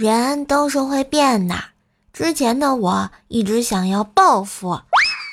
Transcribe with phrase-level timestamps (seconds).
[0.00, 1.54] 人都是会变的。
[2.10, 4.80] 之前的我一直想要暴富，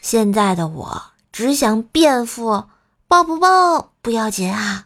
[0.00, 2.64] 现在的我只想变富。
[3.06, 4.82] 暴不暴不要紧啊！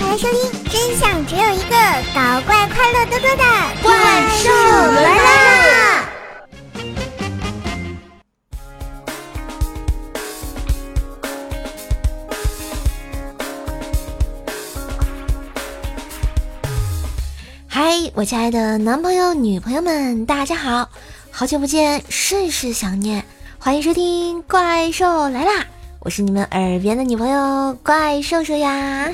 [0.00, 1.76] 快来收听，真相只有一个，
[2.12, 3.44] 搞怪快乐多多的
[3.80, 3.94] 怪
[4.42, 5.67] 兽来啦！
[18.18, 20.90] 我亲爱的男朋友、女朋友们，大家好，
[21.30, 23.24] 好久不见，甚是想念。
[23.60, 25.52] 欢迎收听《怪兽来啦》，
[26.00, 29.08] 我是你们耳边的女朋友怪兽兽呀！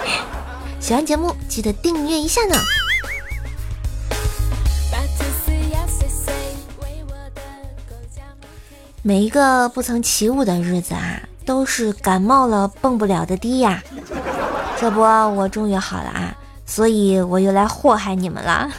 [0.80, 2.56] 喜欢节目记得订阅一下呢。
[9.00, 13.82] 每一个不曾起舞的日子啊，都是感冒了蹦不了的迪呀。
[14.78, 16.25] 这不，我终于好了啊，
[16.66, 18.68] 所以我又来祸害你们了。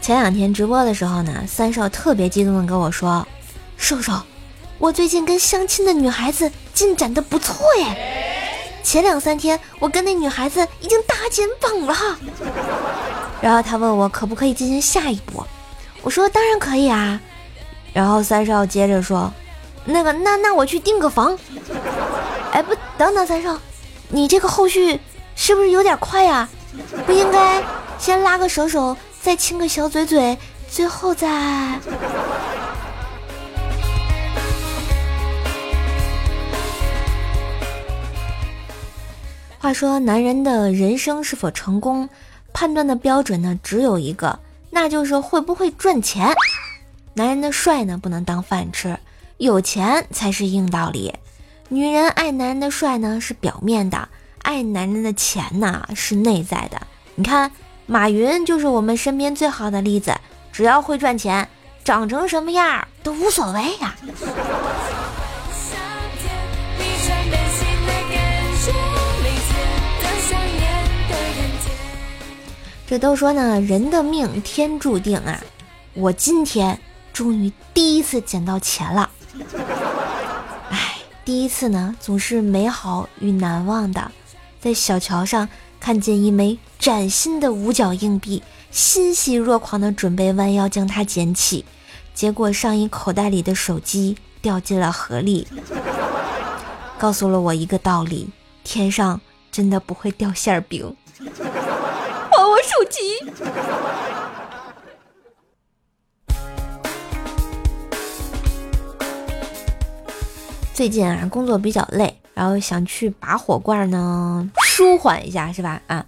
[0.00, 3.26] 前两天直播的时候呢，三少特别激动的跟我说
[3.76, 4.12] ：“瘦瘦，
[4.78, 12.18] 我最近跟相亲的女孩子进展的不错耶，前两三天我跟那女孩子已经搭肩膀了。
[13.42, 15.44] ”然后他问我可不可以进行下一步，
[16.02, 17.20] 我说当然可以啊。
[17.92, 19.32] 然后三少接着说
[19.84, 21.36] ：“那个，那那我去订个房。”
[22.56, 23.60] 哎，不，等等，三少，
[24.08, 24.98] 你这个后续
[25.34, 26.48] 是不是有点快呀？
[27.04, 27.62] 不应该
[27.98, 28.96] 先拉个手手？
[29.20, 31.78] 再亲个小嘴嘴，最后再。
[39.58, 42.08] 话说，男人的人生是否成功，
[42.54, 44.38] 判断的标准呢，只有一个，
[44.70, 46.34] 那就是会不会赚钱。
[47.12, 48.98] 男人的帅呢，不能当饭吃，
[49.36, 51.12] 有钱才是硬道理。
[51.68, 54.08] 女人爱男人的帅呢，是表面的；
[54.42, 56.86] 爱男人的钱呢，是内在的。
[57.14, 57.50] 你看。
[57.88, 60.12] 马云就是我们身边最好的例子，
[60.50, 61.48] 只要会赚钱，
[61.84, 63.94] 长成什么样都无所谓呀。
[72.88, 75.40] 这都说呢，人的命天注定啊。
[75.94, 76.76] 我今天
[77.12, 79.08] 终于第一次捡到钱了。
[81.26, 84.12] 第一次呢，总是美好与难忘的，
[84.60, 85.48] 在小桥上。
[85.78, 91.64] 看见一枚崭新的五角硬币，欣喜若狂的准备弯腰将它捡起，
[92.14, 95.46] 结果上衣口袋里的手机掉进了河里，
[96.98, 98.28] 告诉了我一个道理：
[98.64, 99.20] 天上
[99.52, 100.96] 真的不会掉馅儿饼。
[101.20, 103.00] 还我手机！
[110.76, 112.20] 最近啊，工作比较累。
[112.34, 115.80] 然后想去拔火罐呢，舒缓一下是吧？
[115.86, 116.04] 啊，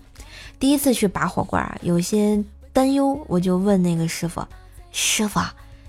[0.61, 4.45] 第一次去拔火罐，有些担忧，我就问那个师傅
[4.93, 5.41] ：“师傅，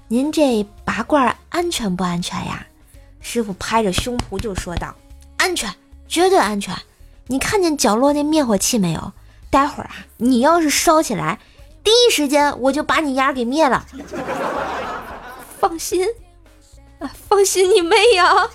[0.08, 2.66] 您这拔罐安全不安全呀？”
[3.20, 4.96] 师傅拍着胸脯就说道
[5.36, 5.70] ：“安全，
[6.08, 6.74] 绝对安全！
[7.28, 9.12] 你看见角落那灭火器没有？
[9.50, 11.38] 待会儿啊，你要是烧起来，
[11.84, 13.86] 第一时间我就把你丫给灭了。
[15.60, 16.08] 放心，
[17.28, 18.50] 放心你妹呀！”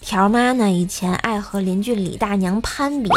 [0.00, 0.70] 条妈呢？
[0.70, 3.10] 以前爱和邻居李大娘攀比。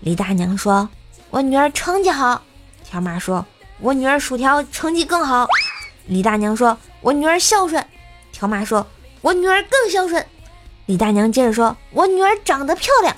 [0.00, 0.88] 李大娘说
[1.28, 2.42] ：“我女儿成绩好。”
[2.82, 3.44] 条妈说
[3.78, 5.46] ：“我女儿薯条成绩更好。”
[6.08, 7.84] 李大娘说：“我女儿孝顺。”
[8.32, 8.86] 条妈说
[9.20, 10.24] ：“我女儿更孝顺。”
[10.86, 13.14] 李大娘接着说：“我女儿长得漂亮。”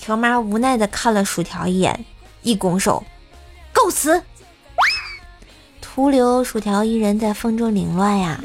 [0.00, 2.06] 条妈无奈的看了薯条一眼，
[2.42, 3.02] 一拱手
[3.72, 4.22] ：“告辞。”
[5.80, 8.40] 徒留薯条一人在风中凌乱呀。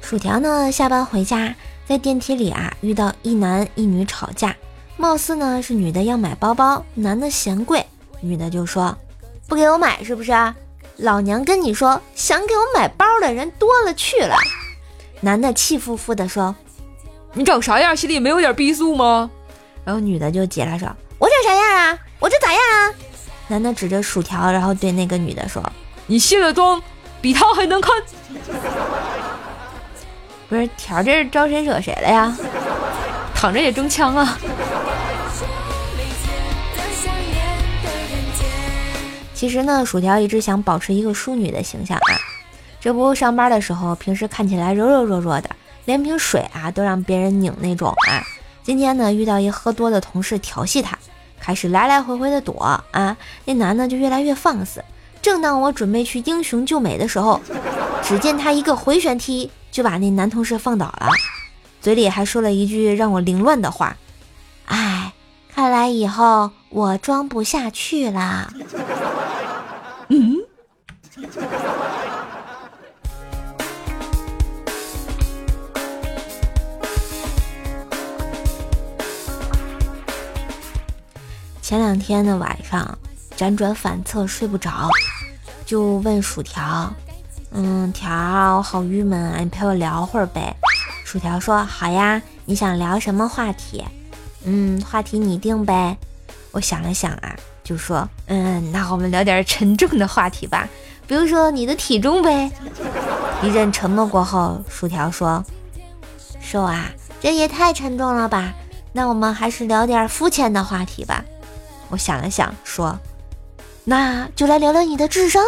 [0.00, 0.70] 薯条呢？
[0.70, 4.54] 下班回家，在电梯里啊，遇到一男一女吵架，
[4.96, 7.84] 貌似呢是女的要买包包，男的嫌贵，
[8.20, 8.96] 女的就说
[9.48, 10.32] ：“不给我买是不是？
[10.96, 14.36] 老娘跟你说，想给我买包的人多了去了。”
[15.20, 16.54] 男的气呼呼的说
[17.34, 17.96] ：“你长啥样？
[17.96, 19.30] 心里没有点逼数吗？”
[19.84, 21.98] 然后女的就急了说：“我长啥样啊？
[22.18, 22.94] 我这咋样啊？”
[23.48, 25.62] 男的指着薯条，然后对那个女的说
[26.06, 26.82] ：“你卸了妆，
[27.20, 27.92] 比他还能看。”
[30.48, 32.36] 不是条这是招谁惹谁了呀？
[33.34, 34.38] 躺着也中枪啊！
[39.34, 42.35] 其实呢，薯条一直想保持一个淑女的形象啊。
[42.86, 45.50] 这不上班的时候，平时看起来柔柔弱弱的，
[45.86, 48.22] 连瓶水啊都让别人拧那种啊。
[48.62, 50.96] 今天呢，遇到一喝多的同事调戏他，
[51.40, 54.84] 开始来来回回的躲啊，那男的就越来越放肆。
[55.20, 57.40] 正当我准备去英雄救美的时候，
[58.04, 61.10] 只见他一个回旋踢就把那男同事放倒了，
[61.80, 63.96] 嘴里还说了一句让我凌乱的话
[64.66, 65.12] ：“哎，
[65.52, 68.48] 看来以后我装不下去了。”
[70.06, 70.36] 嗯。
[81.66, 82.96] 前两天的晚上，
[83.36, 84.88] 辗转反侧睡不着，
[85.66, 86.88] 就问薯条
[87.50, 88.08] ：“嗯，条，
[88.58, 90.54] 我好郁闷啊，你陪我聊会儿呗？”
[91.04, 93.84] 薯条说：“好呀，你想聊什么话题？
[94.44, 95.98] 嗯，话题你定呗。”
[96.54, 97.34] 我想了想啊，
[97.64, 100.68] 就说：“嗯，那我们聊点沉重的话题吧，
[101.08, 102.48] 比如说你的体重呗。”
[103.42, 105.44] 一阵沉默过后，薯条说
[106.40, 108.54] ：“瘦啊，这也太沉重了吧？
[108.92, 111.24] 那我们还是聊点肤浅的话题吧。”
[111.88, 112.98] 我想了想，说
[113.84, 115.42] ：“那就来聊聊你的智商。”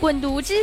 [0.00, 0.54] 滚犊子！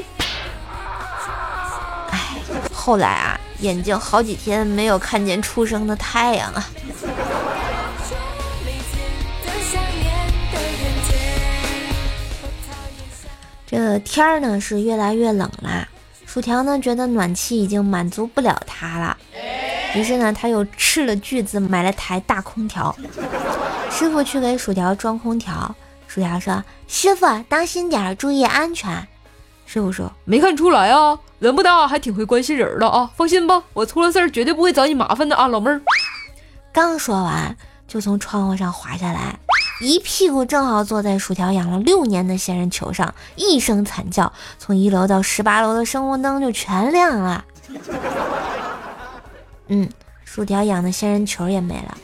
[2.12, 2.36] 哎，
[2.74, 6.68] 后来啊，眼睛好几天没有看见初升的太阳啊。
[13.69, 15.88] 这天儿呢是越来越冷啦，
[16.25, 19.18] 薯条呢觉得暖气已经满足不了他了，
[19.97, 22.95] 于是呢他又斥了巨资买了台大空调。
[23.89, 25.75] 师傅去给薯条装空调，
[26.07, 29.07] 薯条说：“师傅，当心点儿，注意安全。”
[29.65, 35.81] 师傅说：“没看出来啊，人不大还挺会关心人的啊，放心吧，我出了事儿绝对不会找你麻烦的啊，老妹儿。”
[36.71, 37.57] 刚说完，
[37.88, 39.39] 就从窗户上滑下来，
[39.81, 47.43] 一屁股正好坐在薯条养了六年的仙人球上，一声惨叫，从一楼到十八楼的声控灯就全亮了。
[49.69, 49.87] 嗯，
[50.23, 51.97] 薯条养的仙人球也没了。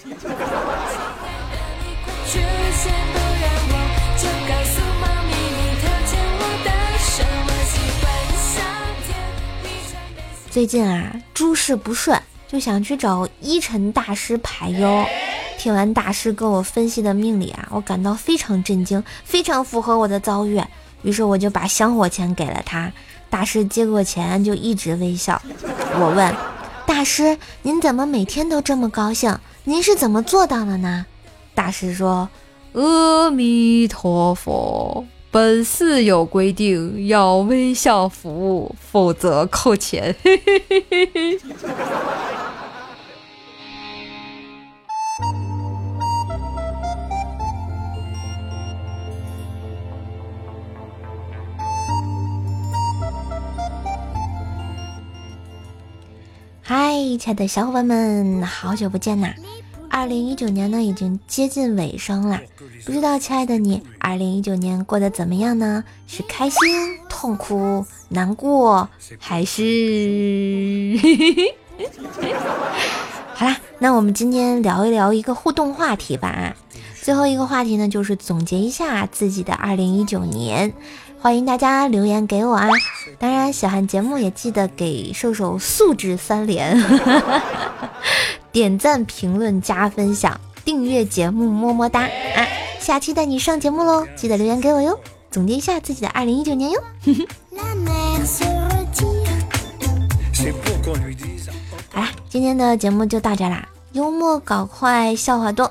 [10.49, 15.03] 最近啊，诸事不顺，就想去找一尘大师排忧。
[15.57, 20.61] 听完大师跟我分析的命理啊，我感到非常震惊，非常符合我的遭遇。
[21.01, 22.91] 于是我就把香火钱给了他。
[23.31, 25.41] 大师接过钱就一直微笑。
[25.95, 26.35] 我问
[26.85, 29.37] 大师：“您怎么每天都这么高兴？
[29.63, 31.05] 您是怎么做到的呢？”
[31.55, 32.29] 大师说
[32.73, 40.15] ：“阿弥陀佛。”本寺有规定，要微笑服务，否则扣钱。
[56.93, 59.33] 嗨，亲爱的小伙伴们，好久不见呐！
[59.89, 62.39] 二零一九年呢，已经接近尾声了，
[62.85, 65.83] 不知道亲爱的你，二零一九年过得怎么样呢？
[66.05, 66.59] 是开心、
[67.09, 68.87] 痛苦、难过，
[69.17, 70.95] 还是？
[73.33, 76.55] 好啦，那我们今天聊一聊一个互动话题吧啊。
[77.03, 80.71] 最后一个话题呢，就是总结一下自己的二零一九年。
[81.19, 82.69] 欢迎大家留言给我啊！
[83.19, 86.81] 当然，喜欢节目也记得给瘦瘦素质三连，
[88.53, 92.47] 点赞、评论、加分享、订阅节目，么么哒啊！
[92.79, 94.97] 下期带你上节目喽，记得留言给我哟！
[95.29, 96.81] 总结一下自己的二零一九年哟。
[101.91, 105.69] 好啦，今天的节目就到这啦，幽默搞快，笑话多。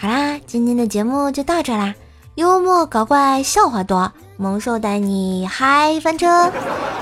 [0.00, 1.92] 好啦，今天的节目就到这啦，
[2.36, 4.12] 幽默搞怪，笑话多。
[4.36, 6.52] 萌兽带你嗨翻车！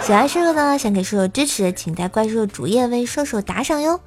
[0.01, 4.01] 喜欢射手呢，想给射手支持，请在怪兽主页为射手打赏哟。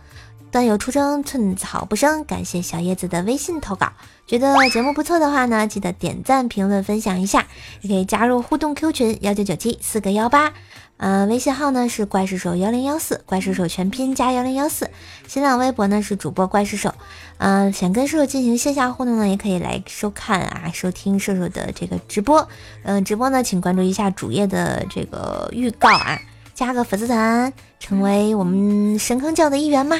[0.52, 2.24] 段友出征，寸草不生。
[2.26, 3.94] 感谢小叶子的微信投稿。
[4.26, 7.48] 觉得节目不错的话呢，记得点赞、评论、分享一下，
[7.82, 10.54] 也可以加入互动 Q 群幺九九七四个幺八。
[10.98, 14.90] 嗯，微信号呢是怪兽手幺零幺四，怪兽手全拼加幺零幺四。
[15.28, 16.94] 新浪微博呢是主播怪兽手。
[17.38, 22.50] 嗯，想跟射手进行线下互动呢，也可以来收看啊，收听射手的这个直播。
[22.84, 26.20] 嗯，直播呢，请关注一下主页的这个预告啊，
[26.60, 29.96] 加个粉丝团，成为我们神坑教的一员嘛。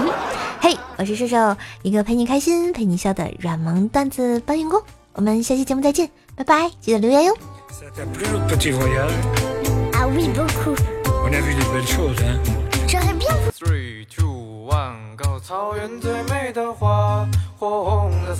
[0.60, 4.78] 嘿，我是射手，一个陪你开心、陪你笑的软萌段子搬运工。
[5.14, 7.34] 我们下期节目再见，拜拜，记得留言哟。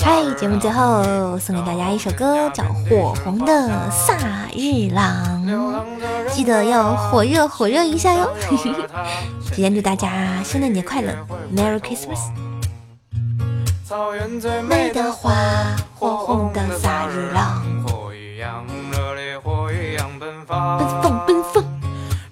[0.00, 4.18] 嗨，节目最后送给大家一首歌，叫《火红的萨
[4.54, 5.42] 日朗》，
[6.34, 8.28] 记得要火热火热一下哟。
[9.52, 11.12] 提前祝大家圣诞节快乐
[11.54, 12.18] ，Merry Christmas！
[13.86, 15.32] 草原最美的花，
[15.94, 21.62] 火红的萨日朗，火一样热烈，火一样奔放，奔放奔放，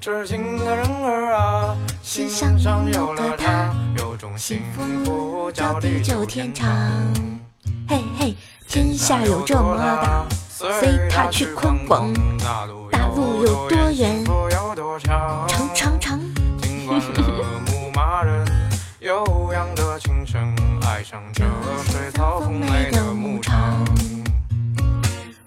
[0.00, 3.22] 痴情的人儿啊，心心上有了
[3.96, 7.22] 有种幸幸福福叫叫地久天天长长。。
[7.88, 12.66] 嘿嘿，天下有这么大，随他去宽广，大
[13.14, 16.18] 路有多远，长长长。
[16.60, 18.46] 尽管了牧马人
[19.00, 21.44] 悠扬的琴声，爱上这
[21.90, 23.84] 水草丰美的牧场。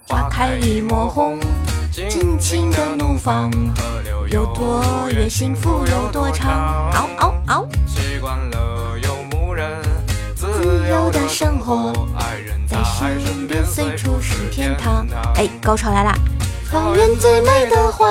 [0.08, 1.40] 花开一抹红，
[1.92, 6.92] 尽情的怒放，河流有多远，幸福有多长。
[6.94, 7.68] 嗷嗷嗷！
[7.88, 9.82] 习惯了游牧人
[10.36, 10.48] 自
[10.90, 12.78] 由的生活，爱人在
[13.20, 15.08] 身边随处是天堂。。
[15.36, 16.14] 哎，高潮来啦！
[16.72, 18.08] 草原最美的花，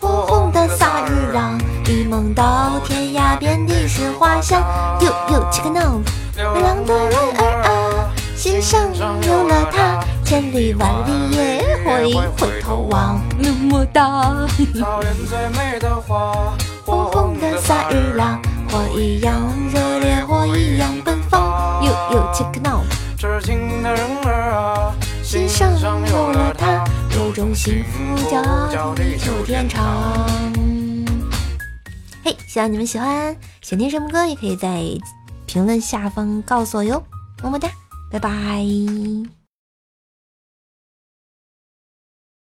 [0.00, 4.62] 火红的萨日朗，一梦到天涯，遍地是花香。
[5.00, 6.00] 哟哟，Chicken Now，
[6.36, 13.20] 流浪的人儿啊，心上有了他，千里万里也会回头望。
[13.38, 14.46] 么么哒，
[14.78, 16.54] 草原最美的花，
[16.84, 18.40] 火红的萨日朗，
[18.70, 19.34] 火一样
[19.72, 21.40] 热烈，火一样奔放。
[21.82, 22.67] 哟哟，Chicken Now。
[22.67, 22.67] 痴
[27.58, 29.82] 幸福叫地久天长。
[32.22, 34.80] 嘿，希望你们喜欢，想听什么歌也可以在
[35.44, 37.02] 评论下方告诉我哟，
[37.42, 37.68] 么么哒，
[38.12, 38.64] 拜拜。